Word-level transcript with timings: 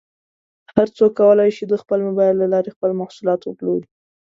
هر 0.75 0.87
څوک 0.97 1.11
کولی 1.19 1.49
شي 1.55 1.63
د 1.67 1.73
مبایل 2.07 2.35
له 2.39 2.47
لارې 2.53 2.73
خپل 2.75 2.91
محصولات 3.01 3.41
وپلوري. 3.43 3.87